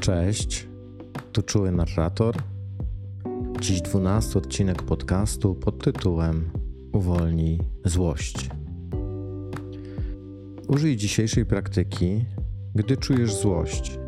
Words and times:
Cześć, 0.00 0.68
tu 1.32 1.42
czuły 1.42 1.72
narrator. 1.72 2.36
Dziś 3.60 3.82
dwunasty 3.82 4.38
odcinek 4.38 4.82
podcastu 4.82 5.54
pod 5.54 5.84
tytułem 5.84 6.50
Uwolnij 6.92 7.60
złość. 7.84 8.50
Użyj 10.68 10.96
dzisiejszej 10.96 11.46
praktyki, 11.46 12.24
gdy 12.74 12.96
czujesz 12.96 13.34
złość 13.34 13.98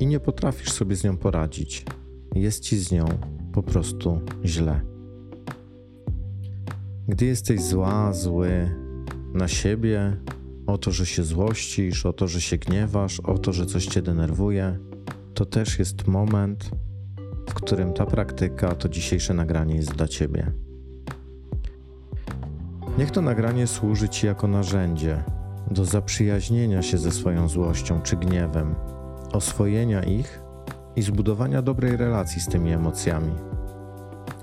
i 0.00 0.06
nie 0.06 0.20
potrafisz 0.20 0.72
sobie 0.72 0.96
z 0.96 1.04
nią 1.04 1.16
poradzić. 1.16 1.84
Jest 2.34 2.62
ci 2.62 2.78
z 2.78 2.92
nią 2.92 3.04
po 3.52 3.62
prostu 3.62 4.20
źle. 4.44 4.80
Gdy 7.08 7.26
jesteś 7.26 7.62
zła, 7.62 8.12
zły 8.12 8.70
na 9.34 9.48
siebie, 9.48 10.16
o 10.66 10.78
to, 10.78 10.90
że 10.90 11.06
się 11.06 11.24
złościsz, 11.24 12.06
o 12.06 12.12
to, 12.12 12.28
że 12.28 12.40
się 12.40 12.58
gniewasz, 12.58 13.20
o 13.20 13.38
to, 13.38 13.52
że 13.52 13.66
coś 13.66 13.86
cię 13.86 14.02
denerwuje, 14.02 14.78
to 15.36 15.44
też 15.44 15.78
jest 15.78 16.06
moment, 16.06 16.70
w 17.48 17.54
którym 17.54 17.92
ta 17.92 18.06
praktyka, 18.06 18.74
to 18.74 18.88
dzisiejsze 18.88 19.34
nagranie 19.34 19.76
jest 19.76 19.94
dla 19.94 20.08
ciebie. 20.08 20.52
Niech 22.98 23.10
to 23.10 23.22
nagranie 23.22 23.66
służy 23.66 24.08
ci 24.08 24.26
jako 24.26 24.48
narzędzie 24.48 25.24
do 25.70 25.84
zaprzyjaźnienia 25.84 26.82
się 26.82 26.98
ze 26.98 27.10
swoją 27.10 27.48
złością 27.48 28.00
czy 28.02 28.16
gniewem, 28.16 28.74
oswojenia 29.32 30.02
ich 30.02 30.42
i 30.96 31.02
zbudowania 31.02 31.62
dobrej 31.62 31.96
relacji 31.96 32.40
z 32.40 32.48
tymi 32.48 32.72
emocjami. 32.72 33.34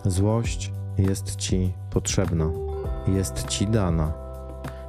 Złość 0.06 0.74
jest 0.98 1.36
ci 1.36 1.74
potrzebna, 1.90 2.52
jest 3.08 3.48
ci 3.48 3.68
dana, 3.68 4.14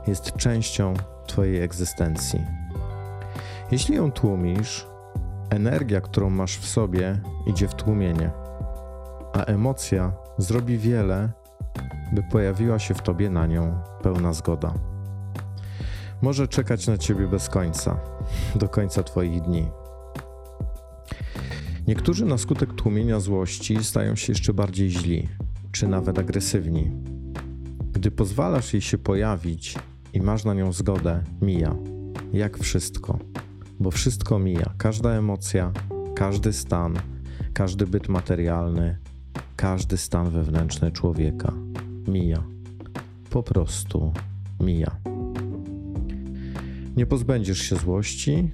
jest 0.07 0.33
częścią 0.33 0.95
Twojej 1.27 1.63
egzystencji. 1.63 2.41
Jeśli 3.71 3.95
ją 3.95 4.13
tłumisz, 4.13 4.94
energia, 5.55 6.01
którą 6.01 6.31
masz 6.31 6.59
w 6.59 6.67
sobie, 6.67 7.21
idzie 7.47 7.69
w 7.69 7.75
tłumienie, 7.75 8.31
a 9.33 9.45
emocja 9.45 10.13
zrobi 10.39 10.79
wiele, 10.79 11.33
by 12.13 12.23
pojawiła 12.23 12.79
się 12.79 12.95
w 12.95 13.03
Tobie 13.03 13.31
na 13.31 13.47
nią 13.47 13.83
pełna 14.03 14.33
zgoda. 14.33 14.75
Może 16.23 16.49
czekać 16.49 16.87
na 16.87 16.99
Ciebie 16.99 17.29
bez 17.29 17.49
końca, 17.49 18.01
do 18.55 18.69
końca 18.69 19.03
Twoich 19.03 19.43
dni. 19.43 19.67
Niektórzy 21.87 22.25
na 22.25 22.39
skutek 22.39 22.75
tłumienia 22.75 23.21
złości 23.21 23.85
stają 23.85 24.17
się 24.17 24.33
jeszcze 24.33 24.55
bardziej 24.55 24.91
źli, 24.91 25.29
czy 25.73 25.89
nawet 25.89 26.19
agresywni. 26.19 26.93
Gdy 27.93 28.11
pozwalasz 28.11 28.73
jej 28.73 28.83
się 28.83 28.99
pojawić 28.99 29.75
i 30.13 30.21
masz 30.21 30.45
na 30.45 30.55
nią 30.55 30.73
zgodę, 30.73 31.23
mija. 31.43 31.77
Jak 32.33 32.59
wszystko. 32.59 33.19
Bo 33.81 33.91
wszystko 33.91 34.39
mija. 34.39 34.75
Każda 34.79 35.11
emocja, 35.11 35.73
każdy 36.15 36.53
stan, 36.53 36.95
każdy 37.55 37.87
byt 37.87 38.09
materialny, 38.09 38.99
każdy 39.57 39.97
stan 39.97 40.31
wewnętrzny 40.31 40.93
człowieka 40.93 41.53
mija. 42.09 42.43
Po 43.31 43.43
prostu 43.43 44.13
mija. 44.61 44.97
Nie 46.97 47.07
pozbędziesz 47.07 47.59
się 47.59 47.77
złości 47.77 48.53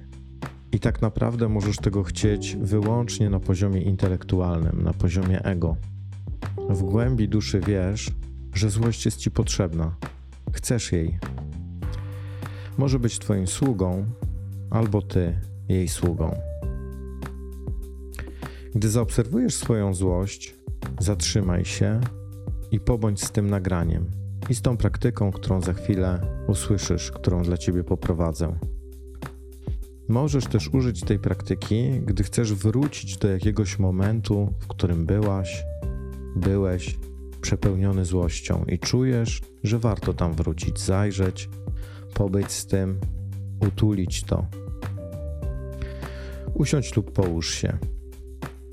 i 0.71 0.79
tak 0.79 1.01
naprawdę 1.01 1.49
możesz 1.49 1.77
tego 1.77 2.03
chcieć 2.03 2.57
wyłącznie 2.61 3.29
na 3.29 3.39
poziomie 3.39 3.81
intelektualnym, 3.81 4.83
na 4.83 4.93
poziomie 4.93 5.43
ego. 5.43 5.75
W 6.69 6.83
głębi 6.83 7.29
duszy 7.29 7.59
wiesz, 7.67 8.11
że 8.53 8.69
złość 8.69 9.05
jest 9.05 9.17
ci 9.17 9.31
potrzebna. 9.31 9.95
Chcesz 10.53 10.91
jej. 10.91 11.19
Może 12.77 12.99
być 12.99 13.19
twoim 13.19 13.47
sługą, 13.47 14.05
albo 14.71 15.01
ty 15.01 15.39
jej 15.69 15.87
sługą. 15.87 16.35
Gdy 18.75 18.89
zaobserwujesz 18.89 19.55
swoją 19.55 19.93
złość, 19.93 20.55
zatrzymaj 20.99 21.65
się 21.65 21.99
i 22.71 22.79
pobądź 22.79 23.23
z 23.23 23.31
tym 23.31 23.49
nagraniem 23.49 24.11
i 24.49 24.55
z 24.55 24.61
tą 24.61 24.77
praktyką, 24.77 25.31
którą 25.31 25.61
za 25.61 25.73
chwilę 25.73 26.21
usłyszysz, 26.47 27.11
którą 27.11 27.43
dla 27.43 27.57
ciebie 27.57 27.83
poprowadzę. 27.83 28.55
Możesz 30.07 30.45
też 30.45 30.67
użyć 30.73 31.01
tej 31.01 31.19
praktyki, 31.19 32.01
gdy 32.05 32.23
chcesz 32.23 32.53
wrócić 32.53 33.17
do 33.17 33.27
jakiegoś 33.27 33.79
momentu, 33.79 34.53
w 34.59 34.67
którym 34.67 35.05
byłaś, 35.05 35.63
byłeś 36.35 36.99
przepełniony 37.41 38.05
złością 38.05 38.65
i 38.67 38.79
czujesz, 38.79 39.41
że 39.63 39.79
warto 39.79 40.13
tam 40.13 40.33
wrócić, 40.33 40.79
zajrzeć, 40.79 41.49
pobyć 42.13 42.51
z 42.51 42.65
tym, 42.65 42.99
utulić 43.67 44.23
to. 44.23 44.45
Usiądź 46.53 46.95
lub 46.95 47.11
połóż 47.11 47.53
się. 47.53 47.77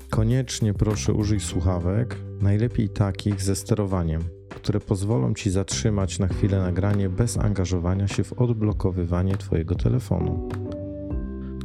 Koniecznie 0.09 0.73
proszę 0.73 1.13
użyj 1.13 1.39
słuchawek, 1.39 2.17
najlepiej 2.41 2.89
takich 2.89 3.41
ze 3.41 3.55
sterowaniem, 3.55 4.21
które 4.49 4.79
pozwolą 4.79 5.33
ci 5.33 5.51
zatrzymać 5.51 6.19
na 6.19 6.27
chwilę 6.27 6.59
nagranie 6.59 7.09
bez 7.09 7.37
angażowania 7.37 8.07
się 8.07 8.23
w 8.23 8.33
odblokowywanie 8.33 9.37
Twojego 9.37 9.75
telefonu. 9.75 10.49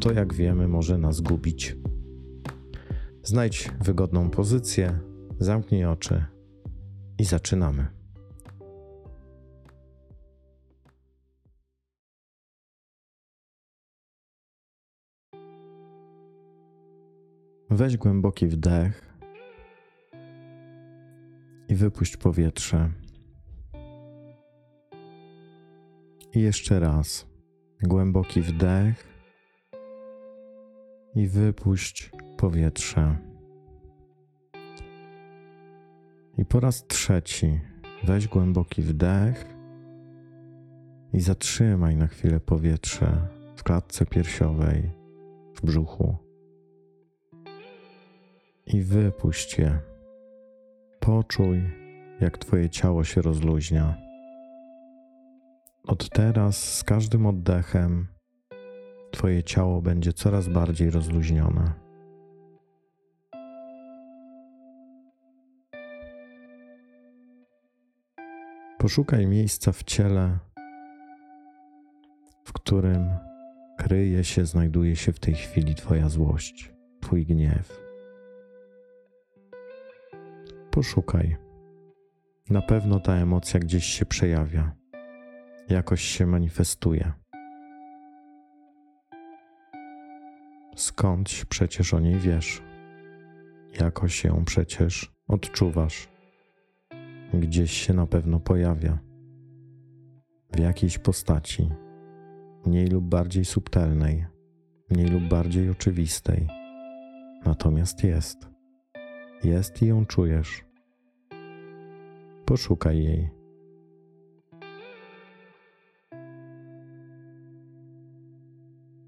To, 0.01 0.13
jak 0.13 0.35
wiemy, 0.35 0.69
może 0.69 0.99
nas 0.99 1.21
gubić. 1.21 1.77
Znajdź 3.23 3.71
wygodną 3.85 4.31
pozycję, 4.31 4.99
zamknij 5.39 5.85
oczy 5.85 6.25
i 7.19 7.25
zaczynamy. 7.25 7.94
Weź 17.75 17.97
głęboki 17.97 18.47
wdech 18.47 19.15
i 21.69 21.75
wypuść 21.75 22.17
powietrze. 22.17 22.91
I 26.35 26.41
jeszcze 26.41 26.81
raz. 26.81 27.27
Głęboki 27.83 28.41
wdech 28.41 29.09
i 31.15 31.29
wypuść 31.29 32.11
powietrze. 32.37 33.17
I 36.39 36.45
po 36.45 36.61
raz 36.61 36.87
trzeci 36.87 37.61
weź 38.05 38.29
głęboki 38.29 38.83
wdech 38.83 39.55
i 41.13 41.21
zatrzymaj 41.21 41.97
na 41.97 42.07
chwilę 42.07 42.41
powietrze 42.41 43.29
w 43.57 43.63
klatce 43.63 44.07
piersiowej, 44.07 44.91
w 45.55 45.67
brzuchu. 45.67 46.24
I 48.67 48.83
wypuść 48.83 49.59
je. 49.59 49.79
Poczuj, 51.01 51.63
jak 52.21 52.39
Twoje 52.39 52.71
ciało 52.71 53.05
się 53.05 53.23
rozluźnia. 53.23 53.97
Od 55.87 56.09
teraz 56.11 56.75
z 56.75 56.85
każdym 56.85 57.27
oddechem 57.27 58.07
Twoje 59.11 59.43
ciało 59.43 59.83
będzie 59.83 60.13
coraz 60.13 60.49
bardziej 60.49 60.91
rozluźnione. 60.91 61.73
Poszukaj 68.79 69.27
miejsca 69.27 69.73
w 69.73 69.83
ciele, 69.83 70.39
w 72.45 72.53
którym 72.53 73.11
kryje 73.79 74.25
się, 74.25 74.47
znajduje 74.47 74.97
się 74.97 75.13
w 75.13 75.21
tej 75.21 75.35
chwili 75.35 75.75
Twoja 75.75 76.09
złość, 76.09 76.73
Twój 77.01 77.27
gniew. 77.27 77.84
Poszukaj. 80.75 81.37
Na 82.51 82.63
pewno 82.63 83.01
ta 83.01 83.15
emocja 83.15 83.61
gdzieś 83.61 83.85
się 83.85 84.07
przejawia, 84.07 84.77
jakoś 85.69 86.03
się 86.03 86.27
manifestuje. 86.27 87.13
Skądś 90.77 91.45
przecież 91.45 91.95
o 91.95 92.01
niej 92.01 92.19
wiesz, 92.19 92.63
jakoś 93.81 94.25
ją 94.25 94.45
przecież 94.45 95.13
odczuwasz. 95.29 96.09
Gdzieś 97.35 97.73
się 97.73 97.95
na 97.95 98.07
pewno 98.07 98.41
pojawia, 98.41 98.99
w 100.53 100.59
jakiejś 100.59 100.99
postaci, 100.99 101.71
mniej 102.67 102.87
lub 102.87 103.05
bardziej 103.05 103.45
subtelnej, 103.45 104.27
mniej 104.91 105.07
lub 105.07 105.23
bardziej 105.29 105.71
oczywistej. 105.71 106.49
Natomiast 107.45 108.05
jest. 108.05 108.54
Jest 109.45 109.83
i 109.83 109.87
ją 109.87 110.07
czujesz. 110.07 110.65
Poszukaj 112.45 113.05
jej. 113.05 113.31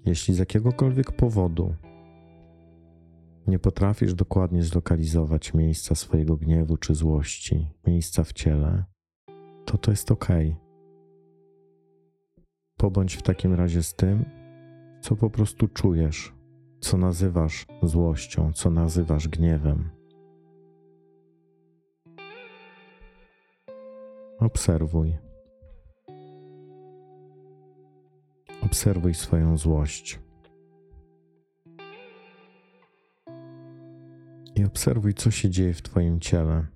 Jeśli 0.05 0.33
z 0.33 0.37
jakiegokolwiek 0.37 1.11
powodu 1.11 1.75
nie 3.47 3.59
potrafisz 3.59 4.13
dokładnie 4.13 4.63
zlokalizować 4.63 5.53
miejsca 5.53 5.95
swojego 5.95 6.37
gniewu 6.37 6.77
czy 6.77 6.95
złości, 6.95 7.67
miejsca 7.87 8.23
w 8.23 8.33
ciele, 8.33 8.85
to 9.65 9.77
to 9.77 9.91
jest 9.91 10.11
ok. 10.11 10.27
Pobądź 12.77 13.15
w 13.15 13.21
takim 13.21 13.53
razie 13.53 13.83
z 13.83 13.93
tym, 13.93 14.25
co 15.01 15.15
po 15.15 15.29
prostu 15.29 15.67
czujesz, 15.67 16.33
co 16.79 16.97
nazywasz 16.97 17.65
złością, 17.83 18.53
co 18.53 18.69
nazywasz 18.69 19.27
gniewem. 19.27 19.96
Obserwuj. 24.39 25.17
Obserwuj 28.61 29.13
swoją 29.13 29.57
złość. 29.57 30.19
I 34.55 34.65
obserwuj, 34.65 35.13
co 35.13 35.31
się 35.31 35.49
dzieje 35.49 35.73
w 35.73 35.81
Twoim 35.81 36.19
ciele. 36.19 36.67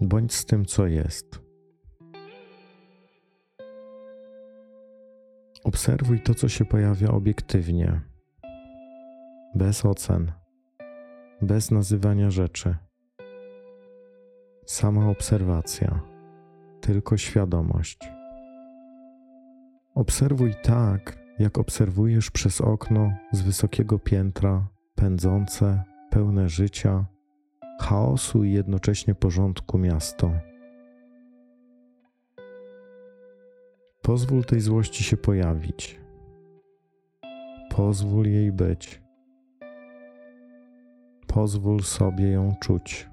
Bądź 0.00 0.34
z 0.34 0.46
tym, 0.46 0.64
co 0.64 0.86
jest. 0.86 1.40
Obserwuj 5.64 6.22
to, 6.22 6.34
co 6.34 6.48
się 6.48 6.64
pojawia 6.64 7.08
obiektywnie, 7.08 8.00
bez 9.54 9.84
ocen, 9.84 10.32
bez 11.42 11.70
nazywania 11.70 12.30
rzeczy. 12.30 12.76
Sama 14.70 15.08
obserwacja, 15.08 16.00
tylko 16.80 17.16
świadomość. 17.16 17.98
Obserwuj 19.94 20.54
tak, 20.62 21.18
jak 21.38 21.58
obserwujesz 21.58 22.30
przez 22.30 22.60
okno 22.60 23.12
z 23.32 23.42
wysokiego 23.42 23.98
piętra 23.98 24.68
pędzące, 24.94 25.82
pełne 26.10 26.48
życia, 26.48 27.04
chaosu 27.80 28.44
i 28.44 28.52
jednocześnie 28.52 29.14
porządku 29.14 29.78
miasto. 29.78 30.32
Pozwól 34.02 34.44
tej 34.44 34.60
złości 34.60 35.04
się 35.04 35.16
pojawić. 35.16 36.00
Pozwól 37.70 38.26
jej 38.26 38.52
być. 38.52 39.02
Pozwól 41.26 41.82
sobie 41.82 42.30
ją 42.30 42.54
czuć. 42.60 43.09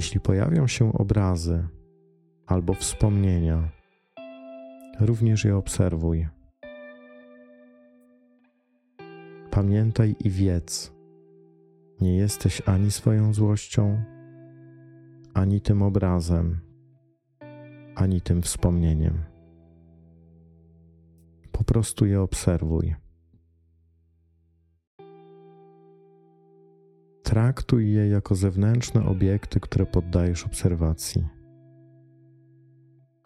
Jeśli 0.00 0.20
pojawią 0.20 0.66
się 0.66 0.92
obrazy 0.92 1.68
albo 2.46 2.74
wspomnienia, 2.74 3.68
również 5.00 5.44
je 5.44 5.56
obserwuj. 5.56 6.28
Pamiętaj 9.50 10.16
i 10.24 10.30
wiedz, 10.30 10.92
nie 12.00 12.16
jesteś 12.16 12.62
ani 12.66 12.90
swoją 12.90 13.34
złością, 13.34 14.04
ani 15.34 15.60
tym 15.60 15.82
obrazem, 15.82 16.60
ani 17.94 18.20
tym 18.20 18.42
wspomnieniem. 18.42 19.24
Po 21.52 21.64
prostu 21.64 22.06
je 22.06 22.20
obserwuj. 22.20 22.94
Traktuj 27.30 27.92
je 27.92 28.08
jako 28.08 28.34
zewnętrzne 28.34 29.06
obiekty, 29.06 29.60
które 29.60 29.86
poddajesz 29.86 30.46
obserwacji. 30.46 31.28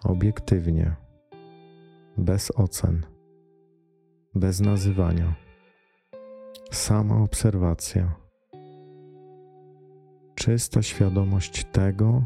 Obiektywnie, 0.04 0.96
bez 2.18 2.50
ocen, 2.50 3.06
bez 4.34 4.60
nazywania. 4.60 5.34
Sama 6.70 7.16
obserwacja. 7.16 8.14
Czysta 10.34 10.82
świadomość 10.82 11.64
tego, 11.64 12.24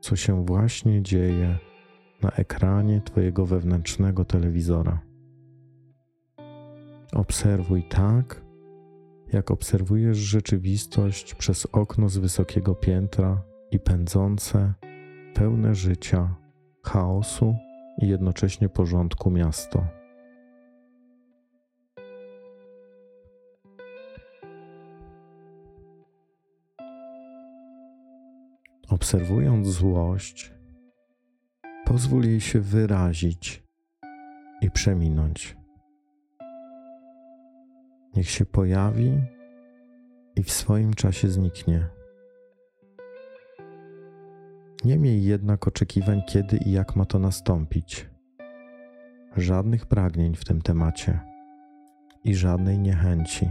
co 0.00 0.16
się 0.16 0.44
właśnie 0.44 1.02
dzieje 1.02 1.58
na 2.22 2.30
ekranie 2.30 3.00
Twojego 3.00 3.46
wewnętrznego 3.46 4.24
telewizora. 4.24 5.00
Obserwuj 7.12 7.82
tak, 7.82 8.49
jak 9.32 9.50
obserwujesz 9.50 10.18
rzeczywistość 10.18 11.34
przez 11.34 11.66
okno 11.66 12.08
z 12.08 12.18
wysokiego 12.18 12.74
piętra 12.74 13.42
i 13.70 13.78
pędzące, 13.78 14.74
pełne 15.34 15.74
życia, 15.74 16.34
chaosu 16.84 17.56
i 18.02 18.08
jednocześnie 18.08 18.68
porządku 18.68 19.30
miasto. 19.30 19.86
Obserwując 28.88 29.68
złość, 29.68 30.52
pozwól 31.84 32.24
jej 32.24 32.40
się 32.40 32.60
wyrazić 32.60 33.62
i 34.62 34.70
przeminąć. 34.70 35.59
Niech 38.16 38.30
się 38.30 38.44
pojawi 38.44 39.12
i 40.36 40.42
w 40.42 40.52
swoim 40.52 40.94
czasie 40.94 41.28
zniknie. 41.28 41.88
Nie 44.84 44.98
miej 44.98 45.24
jednak 45.24 45.68
oczekiwań, 45.68 46.22
kiedy 46.28 46.56
i 46.56 46.72
jak 46.72 46.96
ma 46.96 47.04
to 47.04 47.18
nastąpić. 47.18 48.10
Żadnych 49.36 49.86
pragnień 49.86 50.34
w 50.34 50.44
tym 50.44 50.62
temacie 50.62 51.20
i 52.24 52.34
żadnej 52.34 52.78
niechęci. 52.78 53.50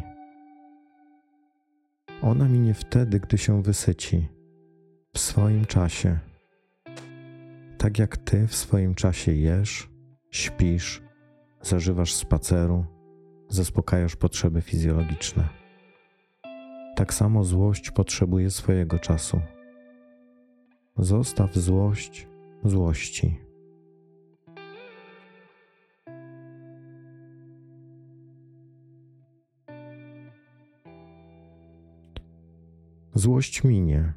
Ona 2.21 2.47
minie 2.47 2.73
wtedy, 2.73 3.19
gdy 3.19 3.38
się 3.38 3.63
wysyci, 3.63 4.27
w 5.13 5.19
swoim 5.19 5.65
czasie. 5.65 6.19
Tak 7.77 8.00
jak 8.00 8.17
ty 8.17 8.47
w 8.47 8.56
swoim 8.56 8.95
czasie 8.95 9.33
jesz, 9.33 9.89
śpisz, 10.31 11.01
zażywasz 11.61 12.13
spaceru 12.13 12.85
zaspokajasz 13.50 14.16
potrzeby 14.16 14.62
fizjologiczne. 14.62 15.50
Tak 16.96 17.13
samo 17.13 17.44
złość 17.44 17.92
potrzebuje 17.92 18.50
swojego 18.50 19.00
czasu. 19.00 19.42
Zostaw 20.98 21.56
złość 21.56 22.28
złości. 22.63 23.40
Złość 33.13 33.64
minie, 33.64 34.14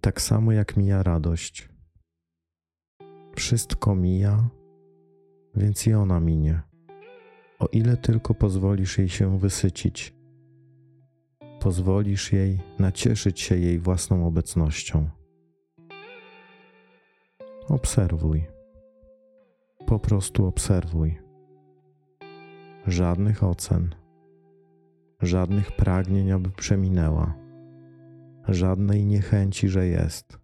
tak 0.00 0.20
samo 0.20 0.52
jak 0.52 0.76
mija 0.76 1.02
radość. 1.02 1.68
Wszystko 3.36 3.94
mija, 3.94 4.48
więc 5.54 5.86
i 5.86 5.94
ona 5.94 6.20
minie 6.20 6.73
o 7.58 7.66
ile 7.66 7.96
tylko 7.96 8.34
pozwolisz 8.34 8.98
jej 8.98 9.08
się 9.08 9.38
wysycić. 9.38 10.14
Pozwolisz 11.60 12.32
jej 12.32 12.60
nacieszyć 12.78 13.40
się 13.40 13.56
jej 13.56 13.78
własną 13.78 14.26
obecnością. 14.26 15.08
Obserwuj. 17.68 18.44
Po 19.86 19.98
prostu 19.98 20.46
obserwuj. 20.46 21.18
Żadnych 22.86 23.44
ocen, 23.44 23.94
żadnych 25.22 25.72
pragnień, 25.72 26.32
aby 26.32 26.50
przeminęła, 26.50 27.34
żadnej 28.48 29.06
niechęci, 29.06 29.68
że 29.68 29.86
jest. 29.86 30.38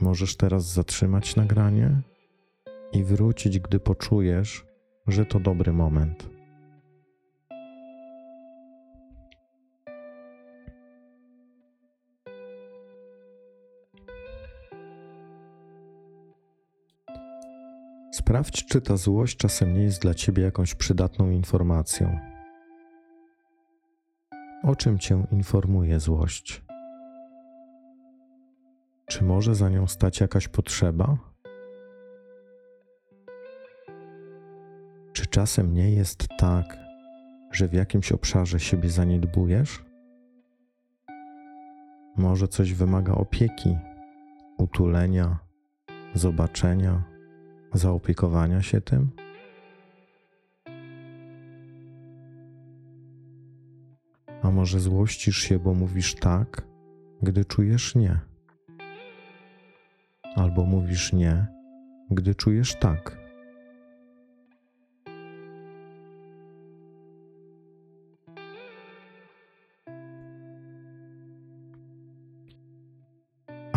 Możesz 0.00 0.36
teraz 0.36 0.72
zatrzymać 0.72 1.36
nagranie 1.36 2.02
i 2.92 3.04
wrócić, 3.04 3.58
gdy 3.58 3.80
poczujesz, 3.80 4.66
że 5.06 5.26
to 5.26 5.40
dobry 5.40 5.72
moment. 5.72 6.28
Sprawdź, 18.12 18.66
czy 18.66 18.80
ta 18.80 18.96
złość 18.96 19.36
czasem 19.36 19.74
nie 19.74 19.82
jest 19.82 20.02
dla 20.02 20.14
ciebie 20.14 20.42
jakąś 20.42 20.74
przydatną 20.74 21.30
informacją. 21.30 22.18
O 24.62 24.76
czym 24.76 24.98
cię 24.98 25.26
informuje 25.32 26.00
złość? 26.00 26.62
Czy 29.06 29.24
może 29.24 29.54
za 29.54 29.68
nią 29.68 29.86
stać 29.86 30.20
jakaś 30.20 30.48
potrzeba? 30.48 31.31
Czasem 35.32 35.74
nie 35.74 35.90
jest 35.90 36.28
tak, 36.38 36.78
że 37.52 37.68
w 37.68 37.72
jakimś 37.72 38.12
obszarze 38.12 38.60
siebie 38.60 38.90
zaniedbujesz? 38.90 39.84
Może 42.16 42.48
coś 42.48 42.72
wymaga 42.72 43.14
opieki, 43.14 43.78
utulenia, 44.58 45.38
zobaczenia, 46.14 47.02
zaopiekowania 47.74 48.62
się 48.62 48.80
tym? 48.80 49.10
A 54.42 54.50
może 54.50 54.80
złościsz 54.80 55.38
się, 55.38 55.58
bo 55.58 55.74
mówisz 55.74 56.14
tak, 56.14 56.62
gdy 57.22 57.44
czujesz 57.44 57.94
nie? 57.94 58.20
Albo 60.36 60.64
mówisz 60.64 61.12
nie, 61.12 61.46
gdy 62.10 62.34
czujesz 62.34 62.74
tak. 62.74 63.21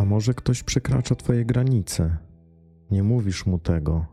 Może 0.06 0.34
ktoś 0.34 0.64
przekracza 0.64 1.16
Twoje 1.16 1.46
granice? 1.46 2.18
Nie 2.92 3.04
mówisz 3.04 3.46
mu 3.46 3.60
tego, 3.60 4.06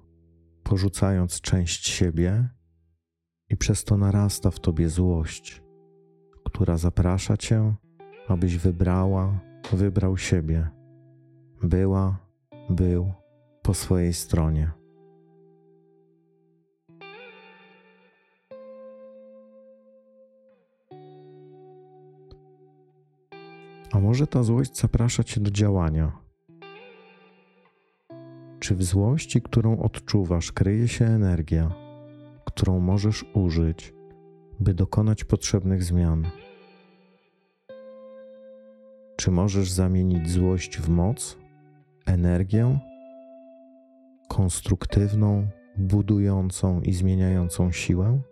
porzucając 0.63 1.41
część 1.41 1.89
siebie, 1.89 2.49
i 3.49 3.57
przez 3.57 3.85
to 3.85 3.97
narasta 3.97 4.51
w 4.51 4.61
Tobie 4.61 4.89
złość, 4.89 5.63
która 6.45 6.77
zaprasza 6.77 7.37
Cię, 7.37 7.75
abyś 8.29 8.57
wybrała, 8.57 9.41
wybrał 9.73 10.17
siebie, 10.17 10.69
była, 11.63 12.19
był 12.71 13.13
po 13.63 13.75
swojej 13.75 14.13
stronie. 14.13 14.71
A 23.93 24.01
może 24.01 24.27
ta 24.27 24.43
złość 24.43 24.81
zaprasza 24.81 25.25
Cię 25.25 25.41
do 25.41 25.51
działania? 25.51 26.13
Czy 28.61 28.75
w 28.75 28.83
złości, 28.83 29.43
którą 29.43 29.79
odczuwasz, 29.79 30.53
kryje 30.53 30.89
się 30.89 31.05
energia, 31.05 31.73
którą 32.45 32.81
możesz 32.81 33.25
użyć, 33.35 33.95
by 34.61 34.75
dokonać 34.75 35.25
potrzebnych 35.25 35.85
zmian? 35.85 36.27
Czy 39.17 39.31
możesz 39.31 39.71
zamienić 39.71 40.31
złość 40.31 40.79
w 40.79 40.89
moc, 40.89 41.39
energię, 42.07 42.79
konstruktywną, 44.29 45.47
budującą 45.77 46.81
i 46.81 46.93
zmieniającą 46.93 47.73
siłę? 47.73 48.23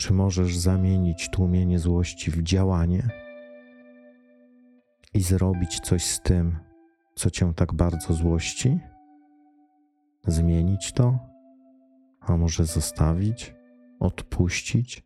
Czy 0.00 0.12
możesz 0.12 0.58
zamienić 0.58 1.30
tłumienie 1.30 1.78
złości 1.78 2.30
w 2.30 2.42
działanie 2.42 3.08
i 5.14 5.20
zrobić 5.22 5.80
coś 5.80 6.04
z 6.04 6.20
tym, 6.20 6.58
co 7.14 7.30
cię 7.30 7.54
tak 7.54 7.74
bardzo 7.74 8.14
złości? 8.14 8.78
Zmienić 10.26 10.92
to? 10.92 11.18
A 12.20 12.36
może 12.36 12.66
zostawić? 12.66 13.54
Odpuścić? 14.00 15.02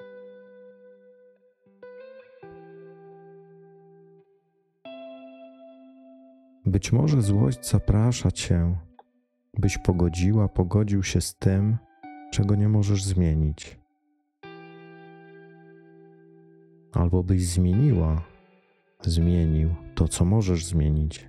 Być 6.67 6.93
może 6.93 7.23
złość 7.23 7.69
zaprasza 7.71 8.31
cię, 8.31 8.77
byś 9.59 9.79
pogodziła, 9.79 10.49
pogodził 10.49 11.03
się 11.03 11.21
z 11.21 11.35
tym, 11.35 11.77
czego 12.33 12.55
nie 12.55 12.69
możesz 12.69 13.05
zmienić. 13.05 13.84
Albo 16.95 17.23
byś 17.23 17.47
zmieniła, 17.47 18.23
zmienił 19.03 19.75
to, 19.95 20.09
co 20.09 20.25
możesz 20.25 20.65
zmienić. 20.65 21.29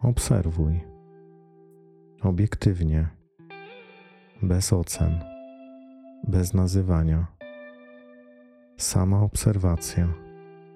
Obserwuj 0.00 0.80
obiektywnie, 2.22 3.08
bez 4.42 4.72
ocen, 4.72 5.20
bez 6.28 6.54
nazywania. 6.54 7.26
Sama 8.76 9.22
obserwacja, 9.22 10.14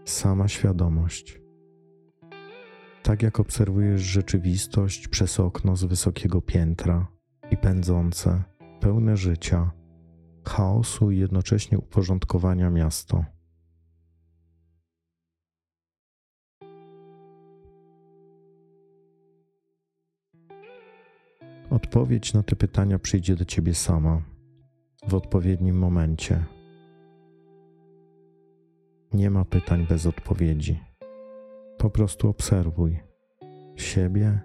sama 0.05 0.49
świadomość. 0.49 1.41
Tak 3.03 3.23
jak 3.23 3.41
obserwujesz 3.41 4.03
rzeczywistość 4.03 5.09
przez 5.09 5.41
okno 5.41 5.77
z 5.77 5.85
wysokiego 5.85 6.43
piętra 6.43 7.07
i 7.51 7.57
pędzące, 7.57 8.43
pełne 8.81 9.17
życia, 9.17 9.71
chaosu 10.49 11.11
i 11.11 11.19
jednocześnie 11.19 11.79
uporządkowania 11.79 12.71
miasto. 12.71 13.25
Odpowiedź 21.71 22.35
na 22.35 22.43
te 22.43 22.57
pytania 22.57 22.99
przyjdzie 22.99 23.37
do 23.37 23.45
ciebie 23.45 23.75
sama 23.75 24.23
w 25.09 25.15
odpowiednim 25.15 25.79
momencie. 25.79 26.45
Nie 29.13 29.31
ma 29.31 29.45
pytań 29.45 29.87
bez 29.89 30.07
odpowiedzi. 30.07 30.81
Po 31.79 31.91
prostu 31.91 32.29
obserwuj 32.29 32.99
siebie, 33.77 34.41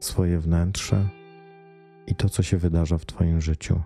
swoje 0.00 0.38
wnętrze 0.38 1.08
i 2.06 2.14
to, 2.14 2.28
co 2.28 2.42
się 2.42 2.56
wydarza 2.56 2.98
w 2.98 3.06
Twoim 3.06 3.40
życiu. 3.40 3.80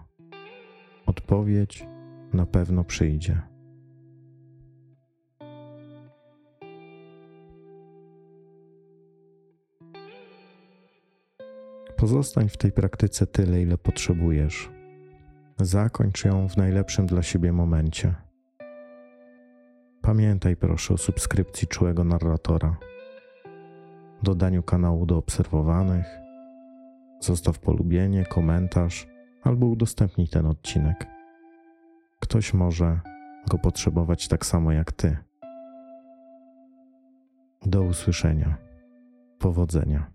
Odpowiedź 1.06 1.86
na 2.32 2.46
pewno 2.46 2.84
przyjdzie. 2.84 3.42
Pozostań 11.96 12.48
w 12.48 12.56
tej 12.56 12.72
praktyce 12.72 13.26
tyle, 13.26 13.62
ile 13.62 13.78
potrzebujesz. 13.78 14.70
Zakończ 15.60 16.24
ją 16.24 16.48
w 16.48 16.56
najlepszym 16.56 17.06
dla 17.06 17.22
siebie 17.22 17.52
momencie. 17.52 18.14
Pamiętaj 20.02 20.56
proszę 20.56 20.94
o 20.94 20.98
subskrypcji 20.98 21.68
czułego 21.68 22.04
narratora, 22.04 22.76
dodaniu 24.22 24.62
kanału 24.62 25.06
do 25.06 25.16
obserwowanych, 25.16 26.06
zostaw 27.20 27.58
polubienie, 27.58 28.24
komentarz 28.24 29.13
albo 29.44 29.66
udostępnij 29.66 30.28
ten 30.28 30.46
odcinek. 30.46 31.06
Ktoś 32.20 32.54
może 32.54 33.00
go 33.50 33.58
potrzebować 33.58 34.28
tak 34.28 34.46
samo 34.46 34.72
jak 34.72 34.92
ty. 34.92 35.16
Do 37.66 37.82
usłyszenia. 37.82 38.56
Powodzenia. 39.38 40.13